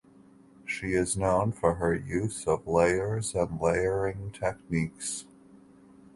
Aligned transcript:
She 0.65 0.93
is 0.93 1.15
known 1.15 1.51
for 1.51 1.75
her 1.75 1.93
use 1.93 2.47
of 2.47 2.65
layers 2.65 3.35
and 3.35 3.61
layering 3.61 4.31
techniques. 4.31 5.25